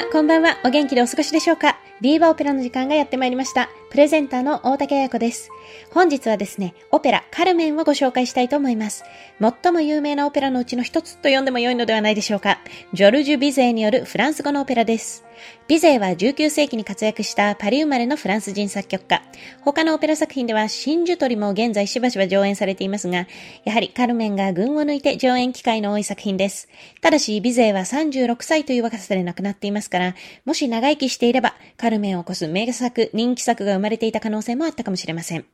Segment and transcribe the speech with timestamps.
[0.00, 0.56] 様、こんばんは。
[0.64, 1.78] お元気でお過ごしでしょうか？
[2.00, 3.68] ビーバーオペラの時間がやってまいりました。
[3.90, 5.50] プレゼンターの大竹彩子です。
[5.90, 9.02] 本日はですね、オペラ、カルメンをご紹介したいと思います。
[9.40, 12.60] 最も有名なオペラのうちの一つと呼んでも良いのではないでしょうか。
[12.92, 15.24] ジョルジュ・ビゼーによるフランス語のオペラです。
[15.68, 19.22] ビゼーは19世紀に活躍したパリ生まれのフランス人作曲家。
[19.62, 23.26] 他のオペラ作品では真珠取りも現在しばしば上演されていますが、
[23.64, 26.68] やはりカルメンが群を抜いて上演機会の多い作品です。
[27.00, 30.14] ただし、ビゼーは36歳という若さで亡くなっていますから、
[30.44, 35.44] もし長生きしていれば、カルメンを起こす名作、人気作が生まれていた可能性もあったかもしれません。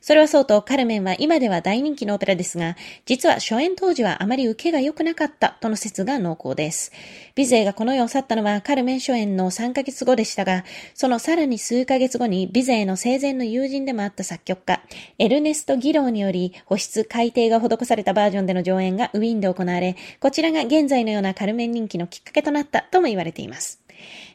[0.00, 6.92] それはそうと、カルメンは今では大人気のオペラですが、実は初演当時はあまり受けが良くなかったとの説が濃厚です。
[7.34, 14.80] ビゼーがこの世を去ったのはカルメン初演の3ヶ月後でしたが、そのさらに数ヶ月後にビゼーの生前の友人でもあった作曲家、
[15.18, 23.85] エルネスト・ギローにより保湿改訂が施されたバージョンでの上演がウィーンで行われ、こちらが現在のようなカルメン人気のきっかけとなったとも言われています。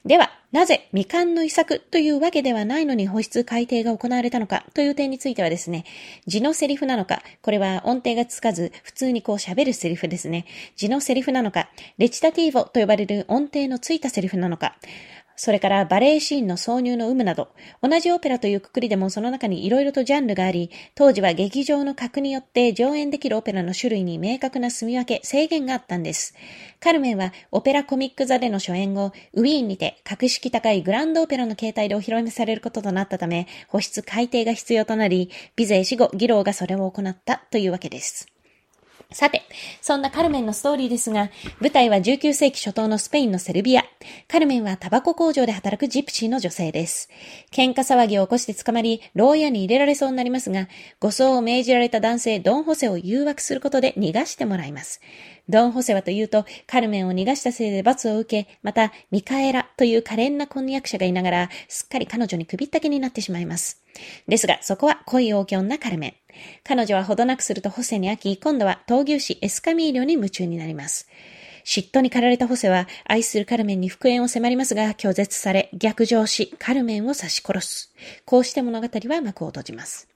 [0.05, 5.85] では、なぜ未完の遺作というわけではないのに保湿改定が行われたのかという点についてはですね、
[6.25, 10.45] 字のセリフなのか、これは音程がつかず普通にこう喋るセリフですね。
[10.75, 14.75] 字のセリフなのか、レチタティーボと呼ばれる音程のついたセリフなのか、
[15.43, 17.47] それからバレエシーンの挿入の有無など、
[17.81, 26.35] 同じオペラというくくりでもその中にいろいろとジャンルがあり、当時は劇場の格によって上演できるオペラの種類に明確な住み分け、制限があったんです。
[26.79, 38.27] カルメンはオペラコミック座での初演後、ウィーンにて格式高いグランドオペラの形態でお披露目されることとなったため、保湿改定が必要となり、ビゼー死後、ギローがそれを行ったというわけです。
[39.13, 39.41] さて、
[39.81, 43.83] そんなカルメンのストーリーですが、舞台は19世紀初頭のスペインのセルビア。
[44.27, 47.09] カルメンはタバコ工場で働くジプシーの女性です。
[47.51, 50.67] 喧嘩騒ぎを起こして捕まり、牢屋に入れられそうになりますが、
[50.99, 55.01] 護送を命じられた男性ドン・ホセを誘惑することで逃がしてもらいます。
[55.49, 63.81] ドン・ホセはというと、カルメンを逃がしたせいで罰を受け、また、ミカエラという可憐な婚約者がいながら、すっかり彼女に首ったけになってしまいます。
[64.27, 66.13] ですが、そこは恋多き女カルメン。
[66.63, 71.07] 彼女はほどなくするとホセに飽き、今度は闘牛士エスカミーリョに夢中になります。
[71.65, 77.93] 嫉妬に駆られたホセは、愛するカルメンに復縁を迫りますが、拒絶され、逆上し、カルメンを刺し殺す。
[78.25, 80.07] こうして物語は幕を閉じます。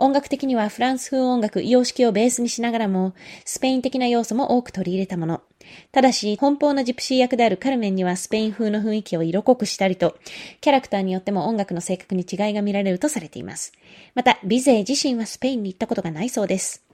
[0.00, 5.42] 音楽的にはフランス風音楽、様式をベースにしながらも、スペイン的な要素も多く取り入れたもの。
[5.90, 10.16] ただし、奔放なジプシー役であるカルメンにはスペイン風の雰囲気を色濃くしたりと、
[10.60, 13.72] キャラクターによっても音楽の性格に違いが見られるとされています。
[14.14, 16.87] また、ビゼー自身はスペインに行ったことがないそうです。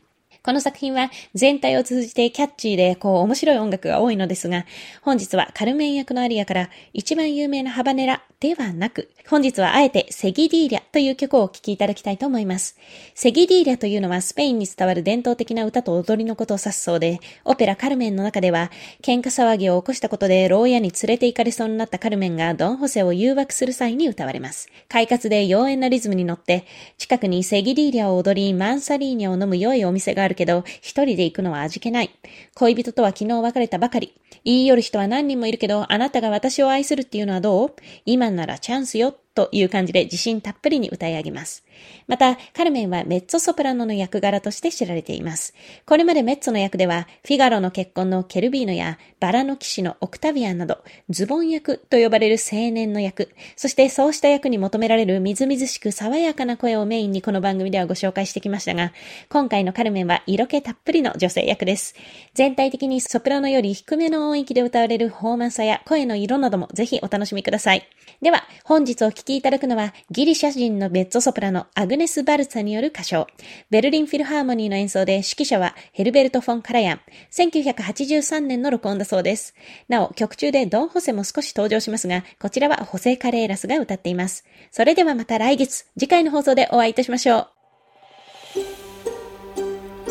[0.44, 4.66] この作品は全体を通じてキャッチーでこう面白い音楽が多いのですが、
[5.00, 12.76] 本日はカルメン役のアリアから一番有名なハバネラではなく、本日はあえてセギディーリャという曲をお聴きいただきたいと思います。
[13.14, 24.68] セギディーリャというのはスペインに伝わる伝統的な歌と踊りのことを指すそうで、オペラカルメンの中では喧嘩騒ぎを起こしたことで牢屋に連れて行かれそうになったカルメンがドンホセを誘惑する際に歌われます。
[24.90, 26.66] 快活で妖艶なリズムに乗って、
[26.98, 32.10] 近くにセギディーリャを踊りマンサリーニャを飲む良いお店があるけど、一人で行くのは味気ない。
[32.54, 34.12] 恋人とは昨日別れたばかり。
[34.44, 37.74] 言い寄る人は何人もいるけど、あなたが私を愛するっていうのはどう？
[38.04, 39.12] 今ならチャンスよ。
[39.34, 41.63] という感じで自信たっぷりに歌い上げます。
[42.06, 45.54] また、カルメンはメッツォソプラノの役柄として知られています。
[45.86, 58.92] これまでメッツォの役では、フィガロの結婚のケルビーノや、バラの騎士のオクタビアンなど、ズボン役と呼ばれる青年の役、そしてそうした役に求められるみずみずしく爽やかな声をメインにこの番組ではご紹介してきましたが、
[59.28, 61.94] 今回のカルメンは色気たっぷりの女性役です。
[62.34, 67.88] 全体的にソプラノより低めの音域で歌われる豊満さや声の色などもぜひお楽しみください。
[68.22, 73.26] では、本日お聴きいただくのは、ギリシャ人のベッツォソプラノ、アグネス・バルツァによる歌唱。
[73.70, 77.00] ベルリンフィルハーモニーの演奏で指揮者はヘルベルト・フォン・カラヤン。
[77.32, 79.54] 1983年の録音だそうです。
[79.88, 84.44] なお、曲中でドン・ホセも少し登場しますが、こちらはホセ・カレーラスが歌っています。
[84.70, 87.54] それではまた来月、次回の放送でお会いいたしましょう。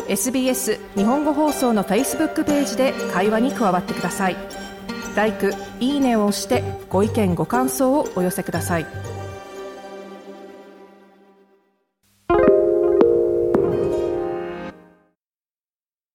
[0.08, 4.36] SBS 日本語放送の Facebook ページで会話に加わってください
[5.16, 9.13] LIKE いいねを押してご意見ご感想をお寄せください